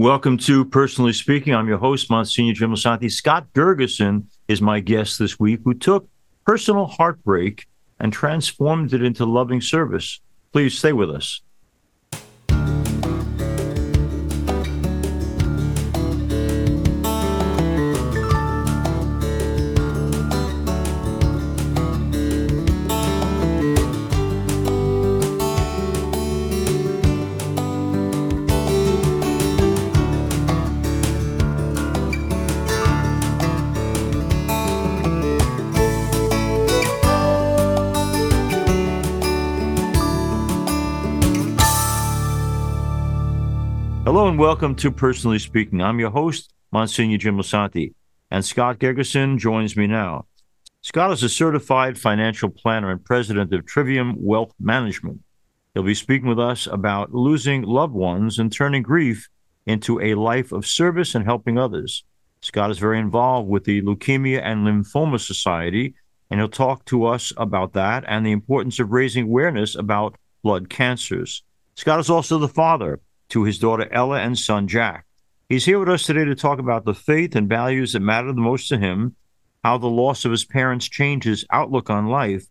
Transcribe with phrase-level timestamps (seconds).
[0.00, 1.54] Welcome to Personally Speaking.
[1.54, 3.12] I'm your host, Monsignor Jim Lisante.
[3.12, 6.08] Scott Gegerson is my guest this week, who took
[6.46, 7.66] personal heartbreak
[7.98, 10.22] and transformed it into loving service.
[10.54, 11.42] Please stay with us.
[44.40, 45.82] Welcome to Personally Speaking.
[45.82, 47.92] I'm your host, Monsignor Jim Lisante,
[48.30, 50.24] and Scott Gegerson joins me now.
[50.80, 55.20] Scott is a certified financial planner and president of Trivium Wealth Management.
[55.74, 59.28] He'll be speaking with us about losing loved ones and turning grief
[59.66, 62.02] into a life of service and helping others.
[62.40, 65.94] Scott is very involved with the Leukemia and Lymphoma Society,
[66.30, 70.70] and he'll talk to us about that and the importance of raising awareness about blood
[70.70, 71.42] cancers.
[71.74, 75.06] Scott is also the father to his daughter Ella and son Jack.
[75.48, 78.40] He's here with us today to talk about the faith and values that matter the
[78.40, 79.16] most to him,
[79.64, 82.46] how the loss of his parents changed his outlook on life,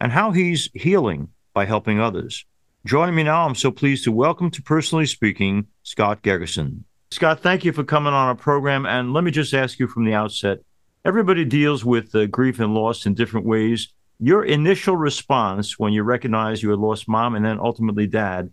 [0.00, 2.44] and how he's healing by helping others.
[2.84, 6.84] Joining me now, I'm so pleased to welcome to Personally Speaking, Scott Gegerson.
[7.12, 8.86] Scott, thank you for coming on our program.
[8.86, 10.58] And let me just ask you from the outset
[11.04, 13.92] everybody deals with uh, grief and loss in different ways.
[14.18, 18.52] Your initial response when you recognize you had lost mom and then ultimately dad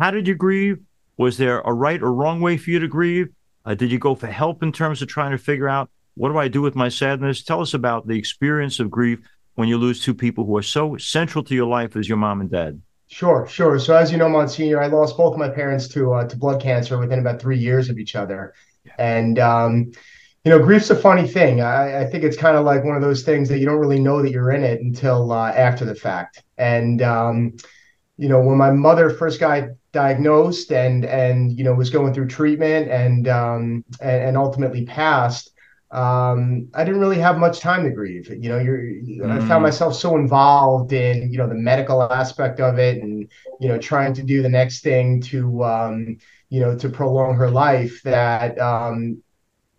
[0.00, 0.78] how did you grieve?
[1.16, 3.28] Was there a right or wrong way for you to grieve?
[3.64, 6.38] Uh, did you go for help in terms of trying to figure out what do
[6.38, 7.42] I do with my sadness?
[7.42, 9.20] Tell us about the experience of grief
[9.54, 12.40] when you lose two people who are so central to your life as your mom
[12.40, 12.80] and dad.
[13.08, 13.78] Sure, sure.
[13.78, 16.60] So as you know, Monsignor, I lost both of my parents to uh, to blood
[16.60, 18.52] cancer within about three years of each other,
[18.84, 18.92] yeah.
[18.98, 19.92] and um,
[20.44, 21.60] you know, grief's a funny thing.
[21.60, 23.98] I, I think it's kind of like one of those things that you don't really
[23.98, 26.42] know that you're in it until uh, after the fact.
[26.58, 27.56] And um,
[28.18, 32.28] you know, when my mother first got diagnosed and and you know was going through
[32.28, 35.52] treatment and um, and, and ultimately passed,
[35.90, 38.28] um, I didn't really have much time to grieve.
[38.28, 39.30] You know, you're mm.
[39.30, 39.62] I found mm.
[39.62, 44.12] myself so involved in you know the medical aspect of it and you know trying
[44.14, 46.18] to do the next thing to um,
[46.50, 49.22] you know to prolong her life that um,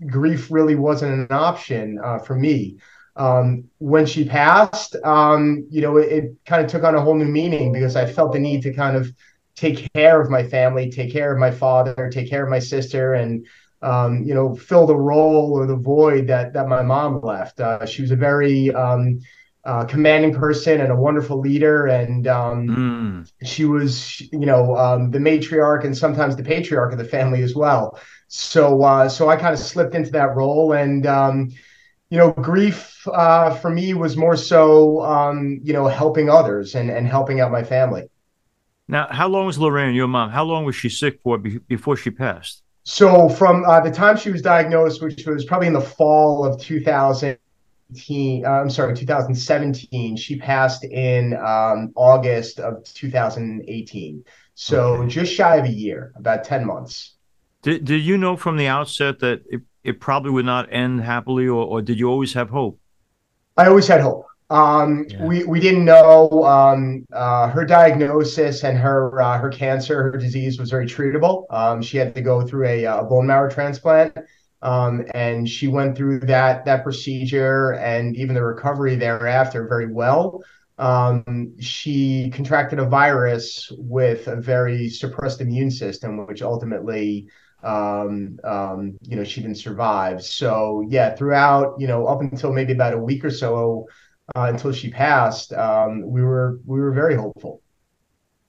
[0.08, 2.78] grief really wasn't an option uh, for me.
[3.16, 7.16] Um, when she passed, um, you know, it, it kind of took on a whole
[7.16, 9.12] new meaning because I felt the need to kind of
[9.59, 13.14] take care of my family, take care of my father, take care of my sister,
[13.14, 13.46] and
[13.81, 17.59] um, you know, fill the role or the void that that my mom left.
[17.59, 19.19] Uh, she was a very um,
[19.66, 23.48] uh, commanding person and a wonderful leader, and um, mm.
[23.48, 27.56] she was, you know, um, the matriarch and sometimes the patriarch of the family as
[27.56, 28.00] well.
[28.28, 31.50] So, uh, so I kind of slipped into that role, and um,
[32.09, 36.90] you know, grief uh, for me was more so, um, you know, helping others and
[36.90, 38.09] and helping out my family.
[38.90, 40.32] Now, how long was Lorraine, your mom?
[40.32, 42.64] How long was she sick for be- before she passed?
[42.86, 46.60] So, from uh, the time she was diagnosed, which was probably in the fall of
[46.60, 54.26] 2018, uh, I'm sorry, 2017, she passed in um, August of 2018.
[54.56, 55.08] So, okay.
[55.08, 57.14] just shy of a year, about 10 months.
[57.62, 61.48] Did, did you know from the outset that it, it probably would not end happily,
[61.48, 62.80] or, or did you always have hope?
[63.56, 64.26] I always had hope.
[64.52, 65.26] Um, yeah.
[65.26, 70.60] we, we didn't know um, uh, her diagnosis and her uh, her cancer, her disease
[70.60, 71.46] was very treatable.
[71.52, 74.18] Um, she had to go through a, a bone marrow transplant,
[74.64, 80.44] um, and she went through that that procedure and even the recovery thereafter very well.
[80.80, 87.28] Um, she contracted a virus with a very suppressed immune system, which ultimately
[87.64, 90.24] um, um, you know, she didn't survive.
[90.24, 93.88] So yeah, throughout, you know, up until maybe about a week or so
[94.36, 97.62] uh, until she passed, um, we were we were very hopeful.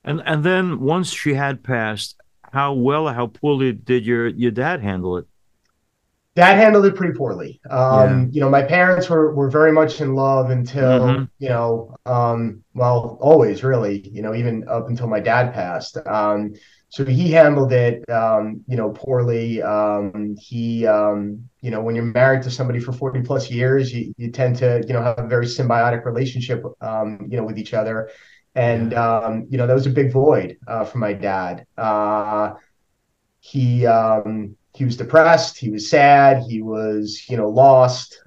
[0.04, 2.16] And and then once she had passed,
[2.52, 5.26] how well, how poorly did your your dad handle it?
[6.36, 7.60] Dad handled it pretty poorly.
[7.68, 8.26] Um, yeah.
[8.30, 11.24] You know, my parents were were very much in love until mm-hmm.
[11.38, 14.08] you know, um, well, always really.
[14.08, 15.96] You know, even up until my dad passed.
[16.06, 16.54] Um,
[16.90, 19.62] so he handled it, um, you know, poorly.
[19.62, 24.12] Um, he, um, you know, when you're married to somebody for 40 plus years, you,
[24.16, 27.74] you tend to, you know, have a very symbiotic relationship, um, you know, with each
[27.74, 28.10] other.
[28.56, 31.64] And, um, you know, that was a big void uh, for my dad.
[31.78, 32.54] Uh,
[33.38, 35.58] he, um, he was depressed.
[35.58, 36.42] He was sad.
[36.42, 38.20] He was, you know, lost.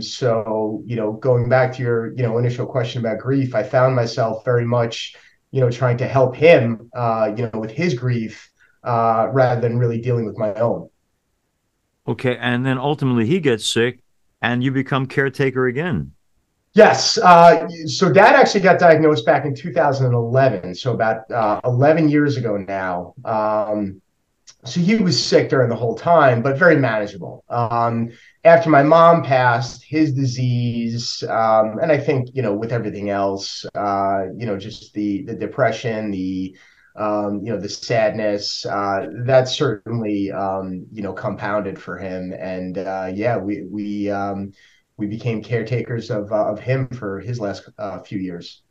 [0.00, 3.96] so, you know, going back to your, you know, initial question about grief, I found
[3.96, 5.16] myself very much,
[5.54, 8.50] you know, trying to help him, uh, you know, with his grief,
[8.82, 10.90] uh, rather than really dealing with my own.
[12.08, 14.00] Okay, and then ultimately he gets sick,
[14.42, 16.10] and you become caretaker again.
[16.72, 17.18] Yes.
[17.18, 22.56] Uh, so dad actually got diagnosed back in 2011, so about uh, 11 years ago
[22.56, 23.14] now.
[23.24, 24.02] Um,
[24.64, 27.44] so he was sick during the whole time, but very manageable.
[27.48, 28.10] Um,
[28.44, 33.64] after my mom passed, his disease, um, and I think you know with everything else,
[33.74, 36.56] uh, you know, just the the depression, the
[36.96, 42.32] um, you know the sadness, uh, that certainly um, you know compounded for him.
[42.38, 44.52] And uh, yeah, we we um,
[44.96, 48.62] we became caretakers of uh, of him for his last uh, few years.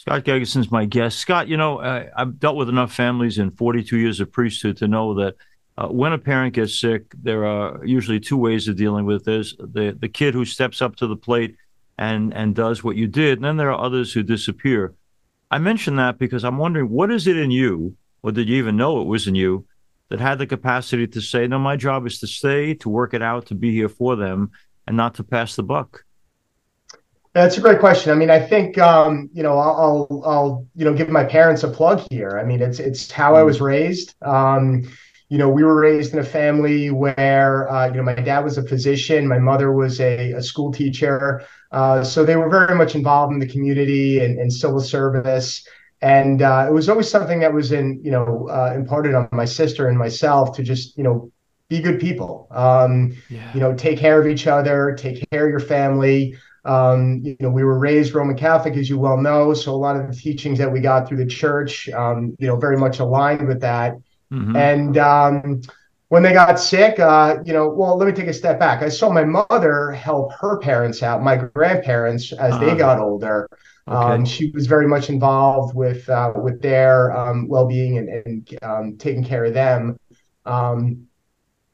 [0.00, 1.18] Scott Gegerson's my guest.
[1.18, 4.88] Scott, you know, uh, I've dealt with enough families in 42 years of priesthood to
[4.88, 5.36] know that
[5.76, 9.54] uh, when a parent gets sick, there are usually two ways of dealing with this.
[9.58, 11.56] The the kid who steps up to the plate
[11.98, 14.94] and and does what you did, and then there are others who disappear.
[15.50, 18.78] I mention that because I'm wondering what is it in you, or did you even
[18.78, 19.66] know it was in you,
[20.08, 23.20] that had the capacity to say, no, my job is to stay, to work it
[23.20, 24.52] out, to be here for them,
[24.86, 26.04] and not to pass the buck?
[27.32, 28.10] That's a great question.
[28.10, 31.62] I mean, I think um, you know I'll, I'll, I'll you know give my parents
[31.62, 32.38] a plug here.
[32.38, 33.66] I mean, it's it's how I was mm.
[33.66, 34.14] raised.
[34.22, 34.90] Um,
[35.28, 38.58] you know, we were raised in a family where uh, you know my dad was
[38.58, 42.96] a physician, my mother was a, a school teacher, uh, so they were very much
[42.96, 45.64] involved in the community and, and civil service.
[46.02, 49.44] And uh, it was always something that was in you know uh, imparted on my
[49.44, 51.30] sister and myself to just you know
[51.68, 52.48] be good people.
[52.50, 53.54] Um, yeah.
[53.54, 56.34] You know, take care of each other, take care of your family.
[56.64, 59.96] Um, you know, we were raised Roman Catholic, as you well know, so a lot
[59.96, 63.48] of the teachings that we got through the church, um, you know, very much aligned
[63.48, 63.94] with that.
[64.32, 64.56] Mm-hmm.
[64.56, 65.62] And um,
[66.08, 68.82] when they got sick, uh, you know, well, let me take a step back.
[68.82, 72.74] I saw my mother help her parents out, my grandparents, as uh, they ah.
[72.74, 73.48] got older.
[73.88, 73.96] Okay.
[73.96, 78.58] Um, she was very much involved with uh, with their um, well being and, and
[78.62, 79.98] um, taking care of them.
[80.44, 81.06] Um,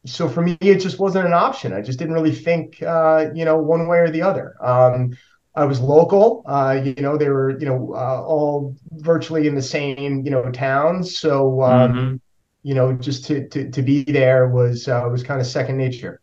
[0.06, 1.72] so for me, it just wasn't an option.
[1.72, 4.54] I just didn't really think, uh, you know, one way or the other.
[4.64, 5.16] Um,
[5.54, 6.44] I was local.
[6.46, 10.50] Uh, you know, they were, you know, uh, all virtually in the same, you know,
[10.52, 11.16] towns.
[11.16, 12.16] So, um, mm-hmm.
[12.62, 16.20] you know, just to, to to be there was uh, was kind of second nature.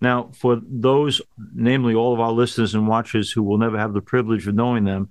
[0.00, 1.22] Now, for those,
[1.54, 4.84] namely all of our listeners and watchers who will never have the privilege of knowing
[4.84, 5.08] them,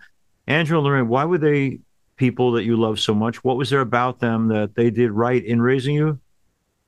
[0.48, 1.80] Andrew and Lorraine, why were they
[2.18, 3.44] people that you love so much?
[3.44, 6.19] What was there about them that they did right in raising you?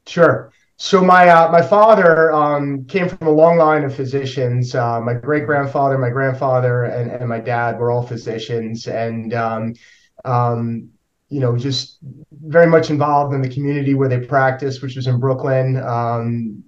[0.06, 0.51] Sure.
[0.79, 4.75] So my uh, my father um, came from a long line of physicians.
[4.75, 9.74] Uh, my great grandfather, my grandfather, and, and my dad were all physicians, and um,
[10.24, 10.89] um,
[11.29, 11.97] you know just
[12.31, 15.77] very much involved in the community where they practiced, which was in Brooklyn.
[15.77, 16.63] Um,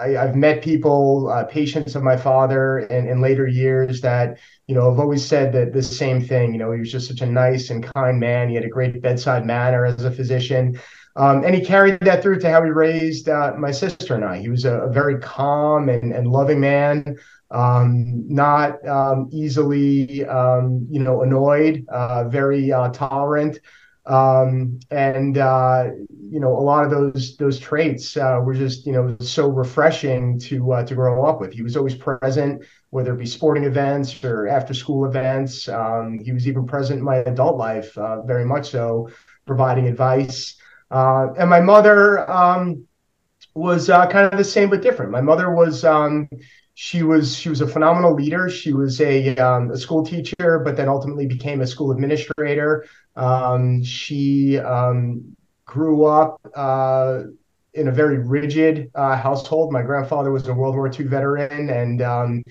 [0.00, 4.74] I, have met people, uh, patients of my father, in, in later years that you
[4.74, 6.52] know have always said that the same thing.
[6.52, 8.48] You know, he was just such a nice and kind man.
[8.48, 10.80] He had a great bedside manner as a physician.
[11.16, 14.38] Um, and he carried that through to how he raised uh, my sister and I.
[14.38, 17.16] He was a, a very calm and, and loving man,
[17.50, 23.58] um, not um, easily, um, you know, annoyed, uh, very uh, tolerant.
[24.06, 25.90] Um, and uh,
[26.30, 30.38] you know, a lot of those those traits uh, were just you know so refreshing
[30.40, 31.52] to uh, to grow up with.
[31.52, 35.68] He was always present, whether it be sporting events or after school events.
[35.68, 39.10] Um, he was even present in my adult life, very much so,
[39.46, 40.56] providing advice.
[40.90, 42.86] Uh, and my mother um,
[43.54, 45.10] was uh, kind of the same but different.
[45.10, 46.28] My mother was um,
[46.74, 48.48] she was she was a phenomenal leader.
[48.48, 52.86] She was a, um, a school teacher, but then ultimately became a school administrator.
[53.16, 57.22] Um, she um, grew up uh,
[57.74, 59.72] in a very rigid uh, household.
[59.72, 62.42] My grandfather was a World War II veteran, and um,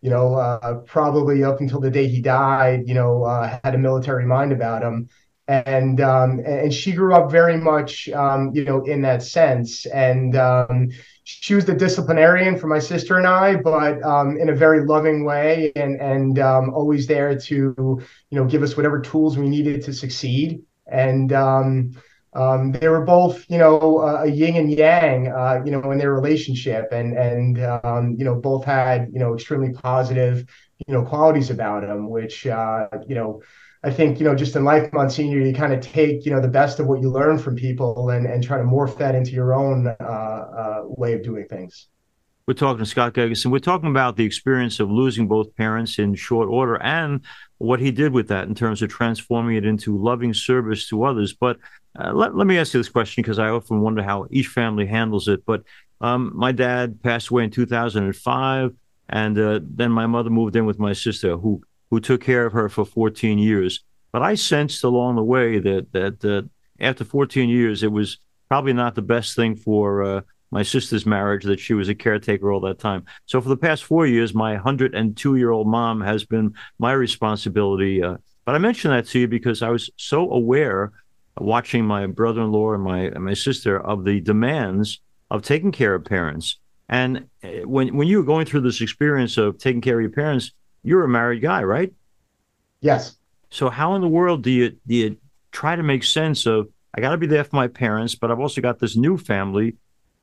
[0.00, 3.78] you know, uh, probably up until the day he died, you know, uh, had a
[3.78, 5.08] military mind about him
[5.48, 9.86] and um, and she grew up very much um, you know in that sense.
[9.86, 10.90] And um,
[11.24, 15.24] she was the disciplinarian for my sister and I but um, in a very loving
[15.24, 19.82] way and and um, always there to you know give us whatever tools we needed
[19.84, 20.60] to succeed.
[20.86, 21.92] And um,
[22.72, 26.92] they were both you know a yin and yang uh, you know in their relationship.
[26.92, 27.56] And and
[28.18, 30.44] you know both had you know extremely positive
[30.86, 33.40] you know qualities about them which uh, you know
[33.84, 36.48] I think, you know, just in life, Monsignor, you kind of take, you know, the
[36.48, 39.54] best of what you learn from people and, and try to morph that into your
[39.54, 41.86] own uh, uh, way of doing things.
[42.48, 43.50] We're talking to Scott Gegerson.
[43.50, 47.20] We're talking about the experience of losing both parents in short order and
[47.58, 51.34] what he did with that in terms of transforming it into loving service to others.
[51.34, 51.58] But
[52.00, 54.86] uh, let, let me ask you this question because I often wonder how each family
[54.86, 55.44] handles it.
[55.44, 55.62] But
[56.00, 58.74] um, my dad passed away in 2005,
[59.10, 62.52] and uh, then my mother moved in with my sister, who who took care of
[62.52, 63.80] her for 14 years.
[64.12, 66.48] But I sensed along the way that that
[66.80, 68.18] after 14 years, it was
[68.48, 72.50] probably not the best thing for uh, my sister's marriage that she was a caretaker
[72.50, 73.04] all that time.
[73.26, 78.02] So for the past four years, my 102 year old mom has been my responsibility.
[78.02, 80.92] Uh, but I mention that to you because I was so aware,
[81.36, 85.72] watching my brother in law and my and my sister, of the demands of taking
[85.72, 86.58] care of parents.
[86.88, 90.10] And uh, when when you were going through this experience of taking care of your
[90.10, 91.92] parents, you're a married guy, right?
[92.80, 93.16] Yes.
[93.50, 95.16] So how in the world do you do you
[95.52, 98.40] try to make sense of I got to be there for my parents, but I've
[98.40, 99.76] also got this new family.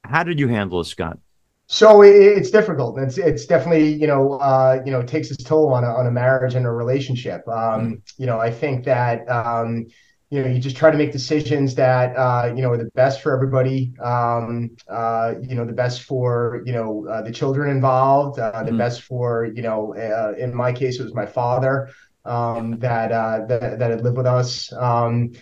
[0.03, 1.19] How did you handle it, Scott?
[1.67, 2.99] So it's difficult.
[2.99, 6.11] It's it's definitely you know uh, you know takes its toll on a on a
[6.11, 7.47] marriage and a relationship.
[7.47, 7.93] Um, mm-hmm.
[8.17, 9.87] You know I think that um,
[10.29, 13.21] you know you just try to make decisions that uh, you know are the best
[13.21, 13.93] for everybody.
[14.01, 18.39] Um, uh, you know the best for you know uh, the children involved.
[18.39, 18.77] Uh, the mm-hmm.
[18.77, 21.89] best for you know uh, in my case it was my father
[22.25, 23.09] um, that,
[23.47, 24.73] that that had lived with us.
[24.73, 25.33] Um,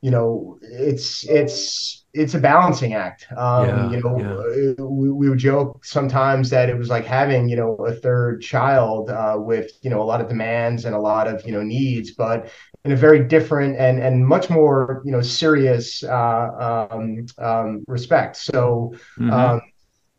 [0.00, 3.26] you know it's it's it's a balancing act.
[3.36, 4.84] Um, yeah, you know, yeah.
[4.84, 9.10] we, we would joke sometimes that it was like having, you know, a third child
[9.10, 12.12] uh, with, you know, a lot of demands and a lot of, you know, needs,
[12.12, 12.50] but
[12.84, 18.36] in a very different and and much more, you know, serious uh, um, um, respect.
[18.36, 19.30] So, mm-hmm.
[19.30, 19.62] Um,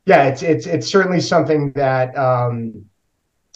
[0.06, 2.86] yeah, it's it's it's certainly something that um,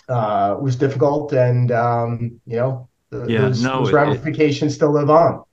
[0.08, 2.90] uh, was difficult, and um, you know,
[3.28, 5.44] yeah, those, no, those ramifications it, still live on.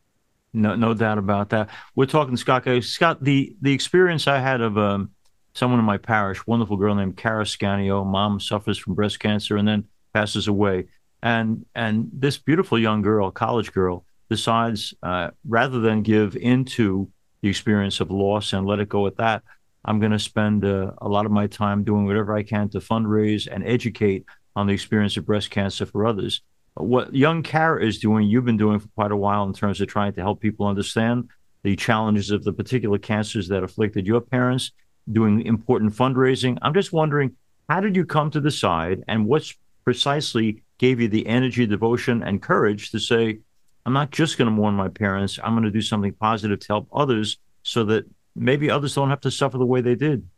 [0.53, 1.69] No, no doubt about that.
[1.95, 2.67] We're talking Scott.
[2.83, 5.11] Scott, the the experience I had of um,
[5.55, 8.05] someone in my parish, wonderful girl named Cara Scanio.
[8.05, 10.87] Mom suffers from breast cancer and then passes away.
[11.23, 17.11] And and this beautiful young girl, college girl, decides uh, rather than give into
[17.43, 19.43] the experience of loss and let it go at that,
[19.85, 22.81] I'm going to spend uh, a lot of my time doing whatever I can to
[22.81, 26.43] fundraise and educate on the experience of breast cancer for others
[26.77, 29.89] what Young Cara is doing, you've been doing for quite a while in terms of
[29.89, 31.31] trying to help people understand
[31.63, 34.73] the challenges of the particular cancers that afflicted your parents,
[35.11, 36.59] doing important fundraising.
[36.61, 37.35] I'm just wondering,
[37.69, 39.55] how did you come to decide, and what's
[39.85, 43.39] precisely gave you the energy, devotion, and courage to say,
[43.85, 46.67] I'm not just going to mourn my parents, I'm going to do something positive to
[46.67, 48.05] help others so that
[48.35, 50.29] maybe others don't have to suffer the way they did?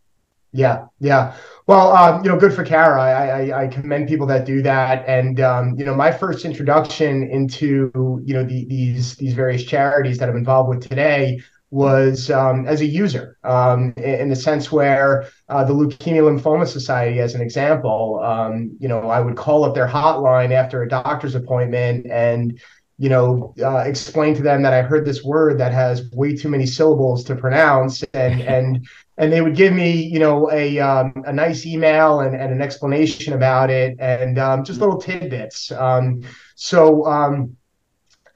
[0.52, 1.34] Yeah, yeah.
[1.66, 2.98] Well, um, you know, good for Cara.
[2.98, 5.06] I, I, I commend people that do that.
[5.06, 7.90] And um, you know, my first introduction into
[8.24, 12.80] you know the, these these various charities that I'm involved with today was um, as
[12.80, 18.20] a user, um, in the sense where uh, the Leukemia Lymphoma Society, as an example,
[18.22, 22.58] um, you know, I would call up their hotline after a doctor's appointment and
[23.00, 26.48] you know, uh, explain to them that I heard this word that has way too
[26.48, 31.12] many syllables to pronounce, and and and they would give me, you know, a um,
[31.24, 35.70] a nice email and, and an explanation about it, and um, just little tidbits.
[35.70, 36.22] Um,
[36.56, 37.56] so um,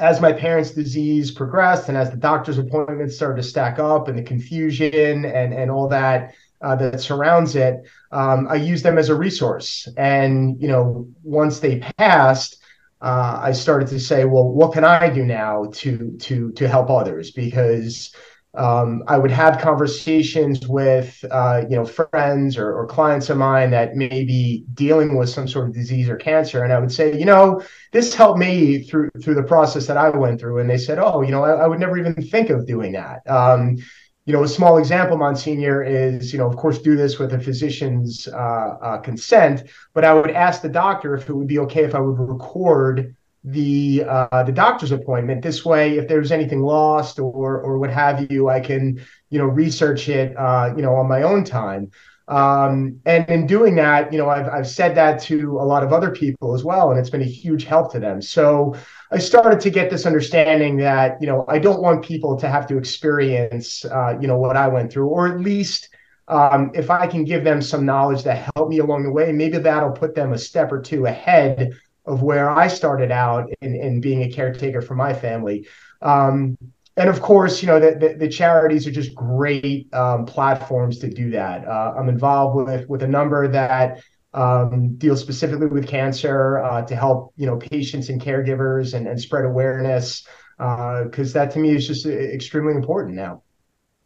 [0.02, 4.18] as my parents' disease progressed, and as the doctor's appointments started to stack up, and
[4.18, 6.34] the confusion and and all that.
[6.64, 7.74] Uh, that surrounds it,
[8.12, 9.88] um, I used them as a resource.
[9.96, 12.62] And you know, once they passed,
[13.00, 16.88] uh, I started to say, well, what can I do now to to to help
[16.88, 17.32] others?
[17.32, 18.14] Because
[18.54, 23.70] um, I would have conversations with uh, you know friends or, or, clients of mine
[23.70, 27.18] that may be dealing with some sort of disease or cancer, and I would say,
[27.18, 30.76] you know, this helped me through through the process that I went through, and they
[30.76, 33.26] said, oh, you know, I, I would never even think of doing that.
[33.26, 33.78] Um,
[34.26, 37.40] you know, a small example, Monsignor, is, you know, of course, do this with a
[37.40, 41.84] physician's uh, uh, consent, but I would ask the doctor if it would be okay
[41.84, 45.42] if I would record the uh, the doctor's appointment.
[45.42, 49.46] This way, if there's anything lost or or what have you, I can, you know,
[49.46, 51.90] research it, uh, you know, on my own time.
[52.28, 55.92] Um, and in doing that, you know, I've, I've said that to a lot of
[55.92, 58.22] other people as well, and it's been a huge help to them.
[58.22, 58.76] So
[59.10, 62.66] I started to get this understanding that, you know, I don't want people to have
[62.68, 65.88] to experience, uh, you know, what I went through, or at least
[66.28, 69.58] um, if I can give them some knowledge that helped me along the way, maybe
[69.58, 71.72] that'll put them a step or two ahead
[72.04, 75.66] of where I started out in, in being a caretaker for my family.
[76.00, 76.58] Um,
[76.96, 81.08] and of course, you know, the, the, the charities are just great um, platforms to
[81.08, 81.66] do that.
[81.66, 84.02] Uh, I'm involved with with a number that
[84.34, 89.20] um, deal specifically with cancer uh, to help you know patients and caregivers and, and
[89.20, 90.26] spread awareness
[90.58, 93.42] because uh, that to me is just extremely important now.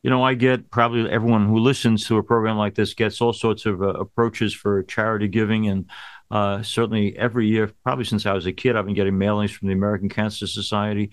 [0.03, 3.33] You know, I get probably everyone who listens to a program like this gets all
[3.33, 5.91] sorts of uh, approaches for charity giving and.
[6.31, 9.69] Uh, certainly, every year, probably since I was a kid, I've been getting mailings from
[9.69, 11.11] the American Cancer Society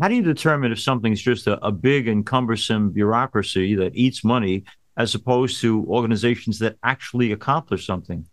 [0.00, 4.24] how do you determine if something's just a, a big and cumbersome bureaucracy that eats
[4.24, 4.64] money
[4.96, 8.26] as opposed to organizations that actually accomplish something?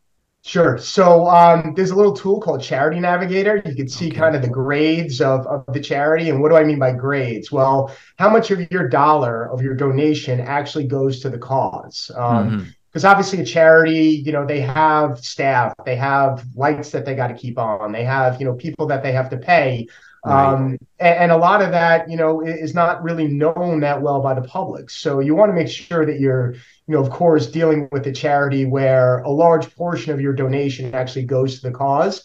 [0.46, 0.78] Sure.
[0.78, 3.62] So um, there's a little tool called Charity Navigator.
[3.66, 4.18] You can see okay.
[4.18, 6.30] kind of the grades of, of the charity.
[6.30, 7.50] And what do I mean by grades?
[7.50, 12.12] Well, how much of your dollar of your donation actually goes to the cause?
[12.16, 17.06] Um, mm-hmm because obviously a charity you know they have staff they have lights that
[17.06, 19.88] they got to keep on they have you know people that they have to pay.
[20.26, 20.54] Right.
[20.54, 24.22] um, and, and, a lot of that you know is not really known that well
[24.22, 24.90] by the public.
[24.90, 28.12] So you want to make sure that you're you know of course dealing with a
[28.14, 32.24] charity where a large portion of your donation actually goes to the cause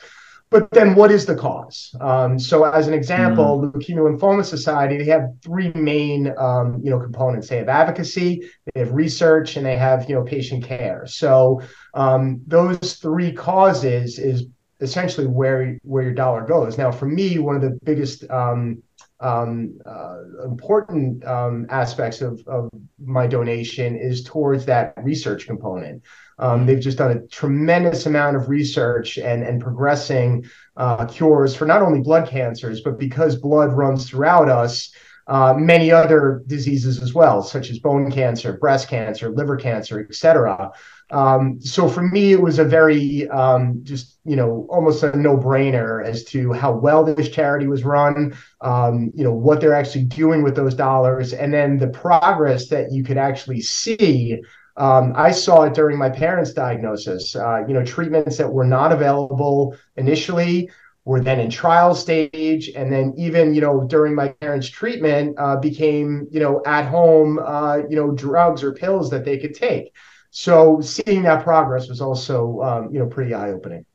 [0.51, 1.95] but then what is the cause?
[2.01, 3.73] Um, so as an example, mm.
[3.73, 7.49] Leukemia Lymphoma Society, they have three main um, you know components.
[7.49, 11.07] They have advocacy, they have research, and they have you know patient care.
[11.07, 11.61] So
[11.95, 14.47] um, those three causes is
[14.81, 16.79] essentially where where your dollar goes.
[16.79, 18.83] Now, for me, one of the biggest um,
[19.21, 22.71] um, uh, important um, aspects of, of
[23.05, 26.03] my donation is towards that research component.
[26.39, 30.47] Um, they've just done a tremendous amount of research and, and progressing
[30.77, 34.93] uh, cures for not only blood cancers, but because blood runs throughout us,
[35.29, 40.15] uh, many other diseases as well, such as bone cancer, breast cancer, liver cancer, et
[40.15, 40.73] cetera.
[41.11, 45.37] Um, so for me, it was a very um, just you know almost a no
[45.37, 50.05] brainer as to how well this charity was run, um, you know what they're actually
[50.05, 54.41] doing with those dollars, and then the progress that you could actually see.
[54.77, 57.35] Um, I saw it during my parents' diagnosis.
[57.35, 60.71] Uh, you know, treatments that were not available initially
[61.09, 65.57] were then in trial stage, and then even you know during my parents' treatment uh,
[65.57, 69.95] became you know at home uh, you know drugs or pills that they could take.
[70.31, 73.87] So seeing that progress was also, um, you know, pretty eye opening.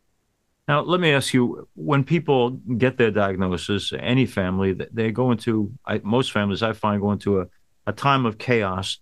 [0.67, 2.49] Now, let me ask you: when people
[2.83, 7.41] get their diagnosis, any family, they go into I, most families I find go into
[7.41, 7.45] a,
[7.85, 8.97] a time of chaos.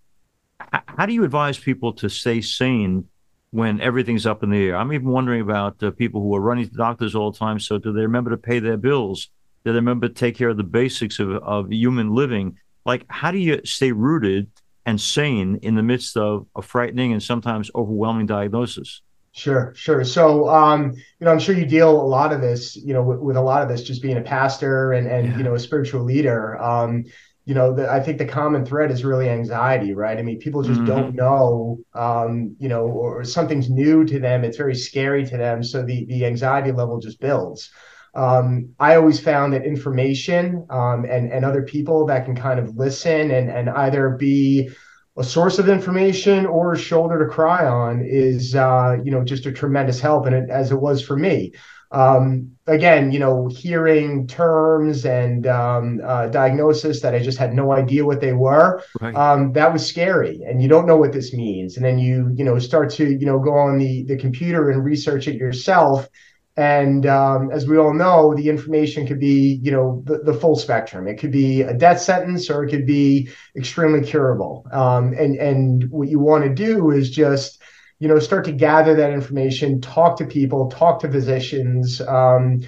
[0.70, 3.08] How do you advise people to stay sane
[3.52, 4.76] when everything's up in the air?
[4.76, 7.60] I'm even wondering about uh, people who are running to doctors all the time.
[7.60, 9.30] So, do they remember to pay their bills?
[9.64, 12.58] Do they remember to take care of the basics of, of human living?
[12.84, 14.50] Like, how do you stay rooted
[14.84, 19.02] and sane in the midst of a frightening and sometimes overwhelming diagnosis?
[19.34, 20.04] Sure, sure.
[20.04, 23.20] So, um, you know, I'm sure you deal a lot of this, you know, with,
[23.20, 25.36] with a lot of this, just being a pastor and and yeah.
[25.38, 26.60] you know a spiritual leader.
[26.60, 27.04] Um,
[27.44, 30.16] you know, the, I think the common thread is really anxiety, right?
[30.16, 30.86] I mean, people just mm-hmm.
[30.86, 34.44] don't know, um, you know, or something's new to them.
[34.44, 37.70] It's very scary to them, so the the anxiety level just builds.
[38.14, 42.76] Um, I always found that information um, and and other people that can kind of
[42.76, 44.70] listen and and either be
[45.16, 49.46] a source of information or a shoulder to cry on is uh, you know just
[49.46, 51.52] a tremendous help and it, as it was for me
[51.92, 57.72] um, again you know hearing terms and um, uh, diagnosis that i just had no
[57.72, 59.14] idea what they were right.
[59.14, 62.44] um, that was scary and you don't know what this means and then you you
[62.44, 66.08] know start to you know go on the the computer and research it yourself
[66.56, 70.54] and um, as we all know, the information could be, you know, the, the, full
[70.54, 71.08] spectrum.
[71.08, 74.66] It could be a death sentence or it could be extremely curable.
[74.70, 77.61] Um, and and what you want to do is just,
[78.02, 82.00] you know, start to gather that information, talk to people, talk to physicians.
[82.00, 82.62] Um,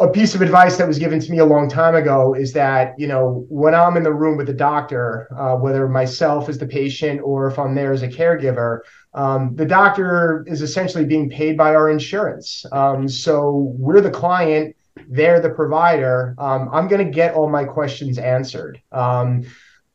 [0.00, 2.92] a piece of advice that was given to me a long time ago is that
[2.98, 6.66] you know when i'm in the room with the doctor uh, whether myself as the
[6.66, 8.80] patient or if i'm there as a caregiver
[9.14, 12.66] um, the doctor is essentially being paid by our insurance.
[12.70, 14.76] Um, so we're the client
[15.08, 16.34] they're the provider.
[16.36, 18.82] Um, i'm going to get all my questions answered.
[18.92, 19.44] Um,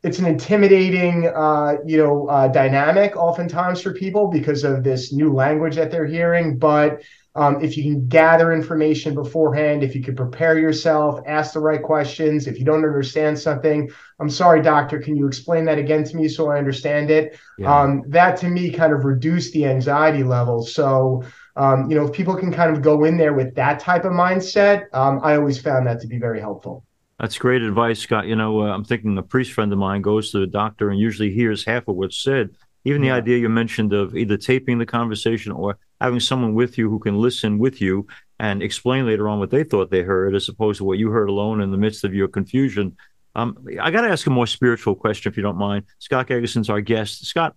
[0.03, 5.33] it's an intimidating uh, you know uh, dynamic oftentimes for people because of this new
[5.33, 7.01] language that they're hearing but
[7.33, 11.81] um, if you can gather information beforehand, if you can prepare yourself, ask the right
[11.81, 12.45] questions.
[12.45, 16.27] If you don't understand something, I'm sorry, doctor, can you explain that again to me
[16.27, 17.39] so I understand it?
[17.57, 17.73] Yeah.
[17.73, 20.65] Um, that to me kind of reduced the anxiety level.
[20.65, 21.23] So,
[21.55, 24.11] um, you know, if people can kind of go in there with that type of
[24.11, 26.83] mindset, um, I always found that to be very helpful.
[27.21, 28.25] That's great advice, Scott.
[28.25, 30.99] You know, uh, I'm thinking a priest friend of mine goes to the doctor and
[30.99, 32.49] usually hears half of what's said.
[32.83, 33.13] Even yeah.
[33.13, 36.97] the idea you mentioned of either taping the conversation or having someone with you who
[36.97, 38.07] can listen with you
[38.39, 41.29] and explain later on what they thought they heard, as opposed to what you heard
[41.29, 42.97] alone in the midst of your confusion.
[43.35, 45.85] Um, I got to ask a more spiritual question, if you don't mind.
[45.99, 47.27] Scott Gegerson's our guest.
[47.27, 47.55] Scott,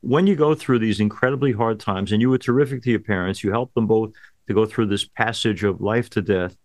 [0.00, 3.44] when you go through these incredibly hard times, and you were terrific to your parents,
[3.44, 4.14] you helped them both
[4.48, 6.56] to go through this passage of life to death.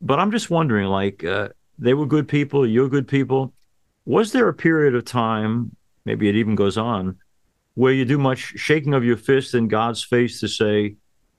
[0.00, 3.52] But I'm just wondering, like, uh, they were good people, you're good people.
[4.04, 7.16] Was there a period of time, maybe it even goes on,
[7.74, 10.96] where you do much shaking of your fist in God's face to say,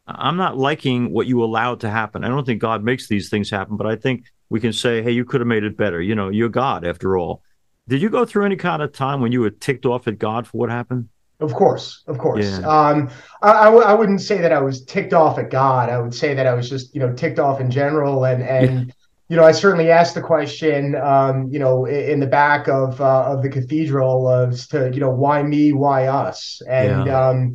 [0.08, 2.24] I'm not liking what you allowed to happen.
[2.24, 5.12] I don't think God makes these things happen, but I think we can say, hey,
[5.12, 6.02] you could have made it better.
[6.02, 7.43] You know, you're God after all.
[7.88, 10.48] Did you go through any kind of time when you were ticked off at God
[10.48, 11.10] for what happened?
[11.39, 12.45] Of course, of course.
[12.45, 12.67] Yeah.
[12.67, 13.10] Um,
[13.41, 15.89] I I, w- I wouldn't say that I was ticked off at God.
[15.89, 18.25] I would say that I was just, you know, ticked off in general.
[18.25, 18.93] And and
[19.30, 23.25] you know, I certainly asked the question, um, you know, in the back of uh,
[23.28, 27.28] of the cathedral of to, you know, why me, why us, and yeah.
[27.30, 27.54] um,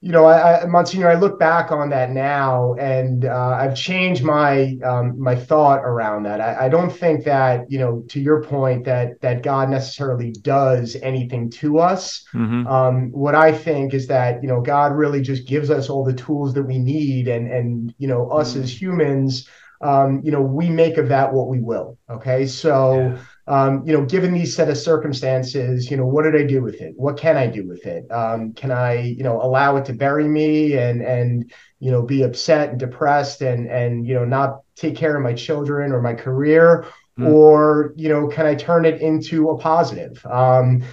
[0.00, 4.22] you know, I, I, Monsignor, I look back on that now, and uh, I've changed
[4.22, 6.40] my um, my thought around that.
[6.40, 10.94] I, I, don't think that you know, to your point, that that God necessarily does
[11.02, 12.24] anything to us.
[12.32, 12.68] Mm-hmm.
[12.68, 16.14] Um, what I think is that you know, God really just gives us all the
[16.14, 18.62] tools that we need, and and you know, us mm-hmm.
[18.62, 19.48] as humans,
[19.80, 21.98] um, you know, we make of that what we will.
[22.08, 22.94] Okay, so.
[22.94, 26.62] Yeah um, you know, given these set of circumstances, you know, what did I do
[26.62, 26.92] with it?
[26.96, 28.10] What can I do with it?
[28.12, 32.22] Um, can I, you know, allow it to bury me and and you know be
[32.22, 36.12] upset and depressed and and you know not take care of my children or my
[36.12, 36.84] career,
[37.18, 37.26] mm.
[37.26, 40.24] or you know, can I turn it into a positive?
[40.26, 40.84] Um,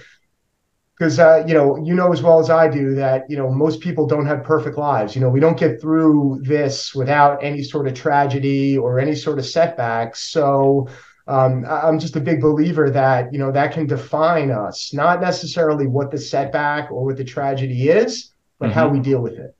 [0.98, 3.80] because uh, you know you know as well as I do that you know most
[3.80, 5.14] people don't have perfect lives.
[5.14, 9.38] You know we don't get through this without any sort of tragedy or any sort
[9.38, 10.30] of setbacks.
[10.30, 10.88] So
[11.28, 15.86] um, I'm just a big believer that you know that can define us, not necessarily
[15.86, 18.74] what the setback or what the tragedy is, but mm-hmm.
[18.74, 19.56] how we deal with it.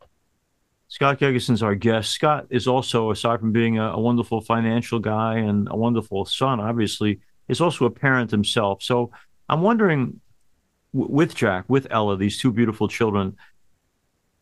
[0.89, 2.13] Scott Gegerson's our guest.
[2.13, 6.61] Scott is also, aside from being a, a, wonderful financial guy and a wonderful son,
[6.61, 8.85] obviously, is also a parent himself.
[8.85, 9.11] So
[9.49, 10.21] I'm wondering,
[10.95, 13.37] w- with Jack, with Ella, these two beautiful children,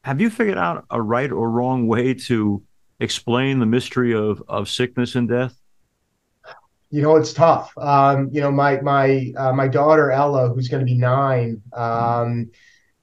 [0.02, 2.62] have you figured out a right or wrong way to
[3.00, 5.58] explain the mystery of of sickness and death?
[6.90, 7.72] You know it's tough.
[7.78, 12.50] Um, you know my my uh, my daughter ella who's going to be nine um,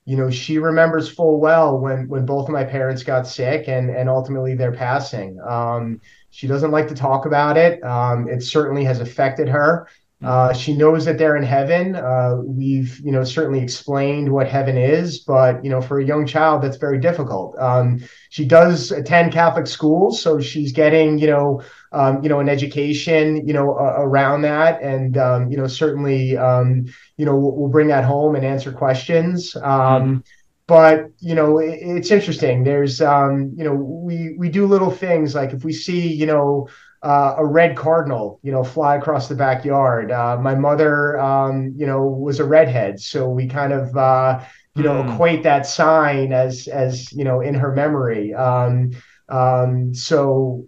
[0.06, 3.90] you know she remembers full well when when both of my parents got sick and
[3.90, 5.40] and ultimately their passing.
[5.48, 7.84] Um, she doesn't like to talk about it.
[7.84, 9.88] Um, it certainly has affected her
[10.24, 11.96] uh, she knows that they're in heaven.
[11.96, 16.28] Uh, we've, you know, certainly explained what heaven is, but you know, for a young
[16.28, 17.58] child, that's very difficult.
[17.58, 22.50] Um, she does attend Catholic schools, so she's getting, you know, um, you know, an
[22.50, 26.86] education, you know, uh, around that, and um, you know, certainly, um,
[27.18, 29.54] you know, we'll, we'll, bring that home and answer questions.
[29.54, 30.20] Mm-hmm.
[30.68, 32.64] But you know, it, it's interesting.
[32.64, 36.68] There's, um, you know, we we do little things like if we see, you know
[37.04, 40.12] uh, a red cardinal, you know, fly across the backyard.
[40.12, 44.44] Uh, my mother, um, you know, was a redhead, so we kind of, uh,
[44.76, 45.14] you know, mm.
[45.14, 48.34] equate that sign as as you know in her memory.
[48.34, 48.92] Um,
[49.30, 50.66] um, so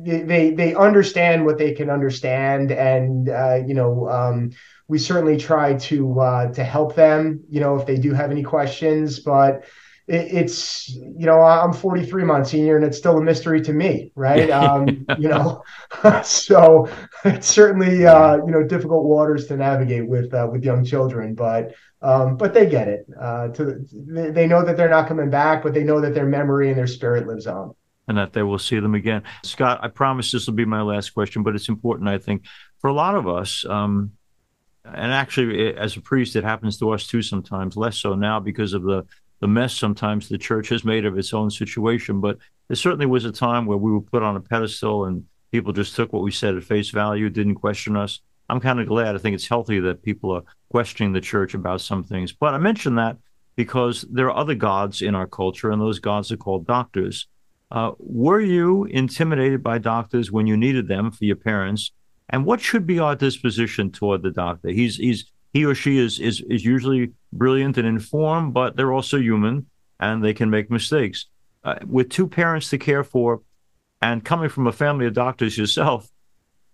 [0.00, 4.52] they they understand what they can understand, and uh, you know, um,
[4.86, 7.42] we certainly try to uh, to help them.
[7.50, 9.64] You know, if they do have any questions, but
[10.12, 14.50] it's you know I'm 43 Monsignor and it's still a mystery to me, right?
[14.50, 15.64] Um, you know,
[16.22, 16.88] so
[17.24, 21.74] it's certainly uh, you know difficult waters to navigate with uh, with young children, but
[22.02, 23.06] um, but they get it.
[23.18, 26.26] Uh, to they, they know that they're not coming back, but they know that their
[26.26, 27.74] memory and their spirit lives on.
[28.08, 29.22] And that they will see them again.
[29.44, 32.44] Scott, I promise this will be my last question, but it's important, I think,
[32.80, 33.64] for a lot of us.
[33.64, 34.12] Um,
[34.84, 38.72] and actually, as a priest, it happens to us too sometimes, less so now because
[38.72, 39.06] of the
[39.42, 42.20] the mess sometimes the church has made of its own situation.
[42.20, 42.38] But
[42.70, 45.96] it certainly was a time where we were put on a pedestal and people just
[45.96, 48.20] took what we said at face value, didn't question us.
[48.48, 49.16] I'm kind of glad.
[49.16, 52.32] I think it's healthy that people are questioning the church about some things.
[52.32, 53.16] But I mention that
[53.56, 57.26] because there are other gods in our culture, and those gods are called doctors.
[57.72, 61.90] Uh, were you intimidated by doctors when you needed them for your parents?
[62.30, 64.68] And what should be our disposition toward the doctor?
[64.68, 69.18] He's he's he or she is is is usually brilliant and informed, but they're also
[69.18, 69.66] human
[70.00, 71.26] and they can make mistakes.
[71.64, 73.40] Uh, with two parents to care for,
[74.00, 76.08] and coming from a family of doctors yourself,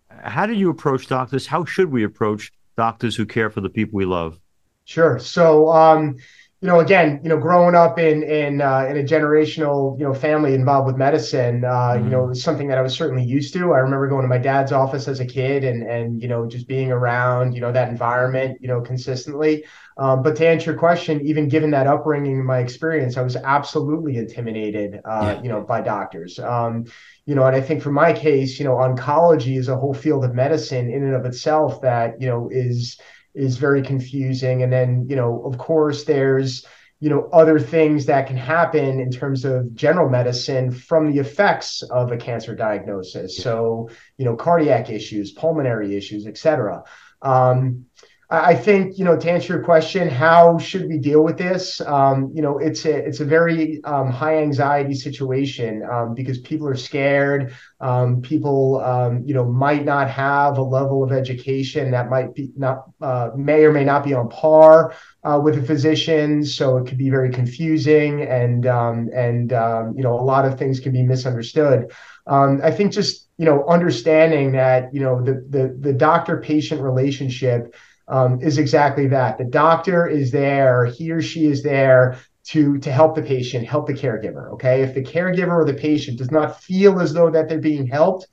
[0.08, 1.46] how do you approach doctors?
[1.46, 4.38] How should we approach doctors who care for the people we love?
[4.84, 5.18] Sure.
[5.18, 6.16] So, um,
[6.60, 10.12] you know, again, you know, growing up in in uh, in a generational, you know,
[10.12, 12.04] family involved with medicine, uh, mm-hmm.
[12.04, 12.34] you know, mm-hmm.
[12.34, 13.72] something that I was certainly used to.
[13.72, 16.66] I remember going to my dad's office as a kid, and and you know, just
[16.66, 19.64] being around, you know, that environment, you know, consistently.
[19.98, 23.36] Um, but to answer your question, even given that upbringing and my experience, I was
[23.36, 25.42] absolutely intimidated, uh, yeah.
[25.42, 26.40] you know, by doctors.
[26.40, 26.86] Um,
[27.24, 30.24] you know, and I think for my case, you know, oncology is a whole field
[30.24, 32.98] of medicine in and of itself that you know is
[33.38, 34.62] is very confusing.
[34.62, 36.66] And then, you know, of course, there's,
[37.00, 41.82] you know, other things that can happen in terms of general medicine from the effects
[41.82, 43.36] of a cancer diagnosis.
[43.36, 46.82] So, you know, cardiac issues, pulmonary issues, et cetera.
[47.22, 47.86] Um,
[48.30, 51.80] I think, you know, to answer your question, how should we deal with this?
[51.80, 56.68] Um, you know, it's a it's a very um, high anxiety situation um, because people
[56.68, 57.54] are scared.
[57.80, 62.50] Um, people, um, you know, might not have a level of education that might be
[62.54, 64.92] not uh, may or may not be on par
[65.24, 66.44] uh, with a physician.
[66.44, 69.52] So it could be very confusing, and um, and
[69.96, 71.92] you know, a lot of things can be misunderstood.
[72.26, 77.74] I think just you know understanding that you know the the the doctor patient relationship
[78.08, 79.38] um, is exactly that.
[79.38, 83.86] The doctor is there, he or she is there to to help the patient, help
[83.86, 84.52] the caregiver.
[84.52, 87.86] Okay, if the caregiver or the patient does not feel as though that they're being
[87.86, 88.26] helped,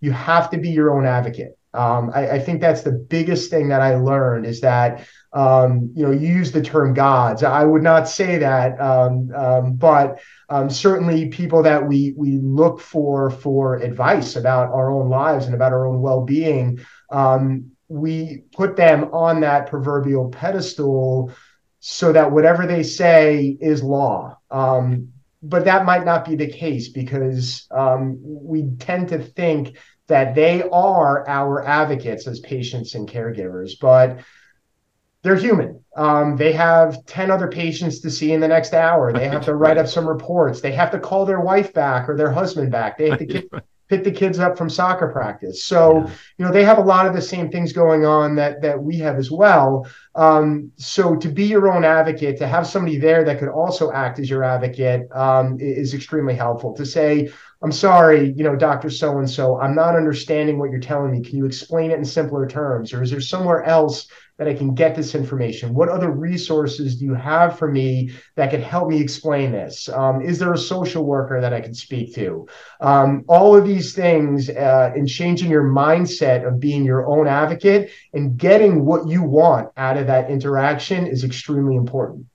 [0.00, 1.56] you have to be your own advocate.
[1.74, 6.04] Um, I, I, think that's the biggest thing that I learned is that um, you
[6.04, 7.42] know you use the term gods.
[7.42, 12.78] I would not say that, um, um but um, certainly people that we we look
[12.78, 16.78] for for advice about our own lives and about our own well being.
[17.92, 21.32] We put them on that proverbial pedestal
[21.80, 24.38] so that whatever they say is law.
[24.50, 29.76] Um, but that might not be the case because um, we tend to think
[30.06, 34.20] that they are our advocates as patients and caregivers, but
[35.22, 35.84] they're human.
[35.96, 39.12] Um, they have 10 other patients to see in the next hour.
[39.12, 40.60] They have to write up some reports.
[40.60, 42.98] They have to call their wife back or their husband back.
[42.98, 43.50] They have to get
[43.92, 45.64] pick the kids up from soccer practice.
[45.64, 46.10] So, yeah.
[46.38, 48.96] you know, they have a lot of the same things going on that that we
[48.98, 49.86] have as well.
[50.14, 54.18] Um, so to be your own advocate, to have somebody there that could also act
[54.18, 56.72] as your advocate um, is extremely helpful.
[56.74, 57.30] To say,
[57.62, 58.88] I'm sorry, you know, Dr.
[58.88, 61.22] So and so, I'm not understanding what you're telling me.
[61.22, 62.94] Can you explain it in simpler terms?
[62.94, 64.06] Or is there somewhere else
[64.42, 65.72] that I can get this information?
[65.72, 69.88] What other resources do you have for me that could help me explain this?
[69.88, 72.48] Um, is there a social worker that I can speak to?
[72.80, 77.92] Um, all of these things uh, in changing your mindset of being your own advocate
[78.12, 82.26] and getting what you want out of that interaction is extremely important.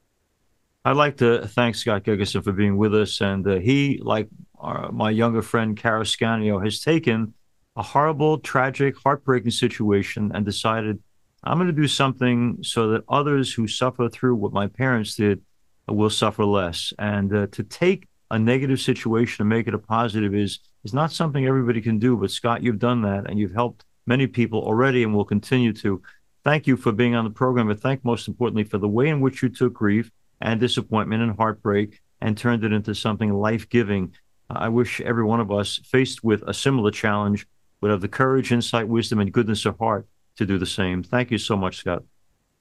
[0.85, 3.19] I'd like to thank Scott Gegerson for being with us.
[3.19, 7.33] And uh, he, like our, my younger friend, Cara Scanio, has taken
[7.75, 11.03] a horrible, tragic, heartbreaking situation and decided
[11.43, 15.41] I'm going to do something so that others who suffer through what my parents did
[15.87, 16.93] will suffer less.
[16.97, 21.11] And uh, to take a negative situation and make it a positive is is not
[21.11, 22.17] something everybody can do.
[22.17, 26.01] But Scott, you've done that, and you've helped many people already, and will continue to.
[26.43, 29.19] Thank you for being on the program, and thank most importantly for the way in
[29.19, 34.13] which you took grief and disappointment and heartbreak and turned it into something life giving.
[34.49, 37.45] I wish every one of us faced with a similar challenge
[37.81, 41.03] would have the courage, insight, wisdom, and goodness of heart to do the same.
[41.03, 42.03] Thank you so much, Scott.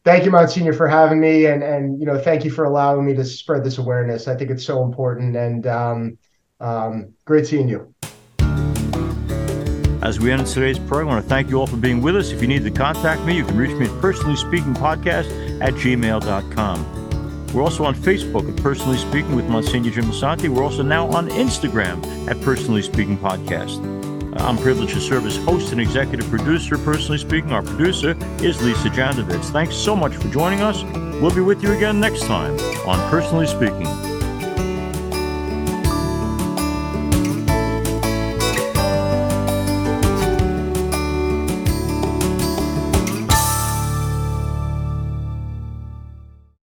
[0.04, 3.14] Thank you, Monsignor, for having me, and and you know, thank you for allowing me
[3.14, 4.28] to spread this awareness.
[4.28, 6.18] I think it's so important, and um,
[6.60, 7.92] um, great seeing you.
[10.02, 12.30] As we end today's program, I want to thank you all for being with us.
[12.30, 15.74] If you need to contact me, you can reach me at personally speaking podcast at
[15.74, 16.96] gmail.com.
[17.52, 20.48] We're also on Facebook at Personally Speaking with Monsignor Jim Santi.
[20.48, 23.95] We're also now on Instagram at Personally Speaking Podcast.
[24.38, 26.78] I'm privileged to serve as host and executive producer.
[26.78, 29.50] Personally speaking, our producer is Lisa Jandovitz.
[29.50, 30.82] Thanks so much for joining us.
[31.20, 34.15] We'll be with you again next time on Personally Speaking.